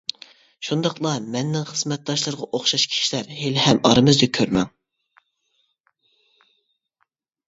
[0.67, 4.71] شۇنداقلا مەننىڭ خىزمەتداشلىرىغا ئوخشاش كىشىلەر ھېلىھەم ئارىمىزدا كۈرمىڭ.